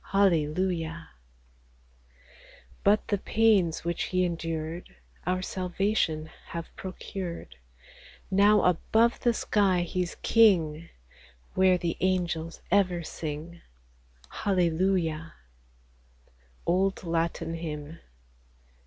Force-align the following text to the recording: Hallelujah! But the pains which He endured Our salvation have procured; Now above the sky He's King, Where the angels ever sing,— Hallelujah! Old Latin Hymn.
Hallelujah! 0.09 1.09
But 2.83 3.07
the 3.09 3.19
pains 3.19 3.85
which 3.85 4.05
He 4.05 4.25
endured 4.25 4.95
Our 5.27 5.43
salvation 5.43 6.31
have 6.47 6.75
procured; 6.75 7.57
Now 8.31 8.63
above 8.63 9.19
the 9.19 9.31
sky 9.31 9.81
He's 9.81 10.15
King, 10.23 10.89
Where 11.53 11.77
the 11.77 11.97
angels 11.99 12.63
ever 12.71 13.03
sing,— 13.03 13.61
Hallelujah! 14.43 15.35
Old 16.65 17.03
Latin 17.03 17.53
Hymn. 17.53 17.99